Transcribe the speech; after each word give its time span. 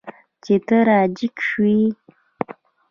چې 0.43 0.55
ته 0.67 0.77
را 0.87 0.99
جګ 1.17 1.35
شوی 1.47 1.75
یې. 1.83 1.89